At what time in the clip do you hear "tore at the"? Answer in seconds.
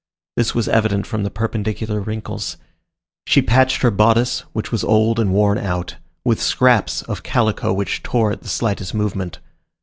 8.01-8.49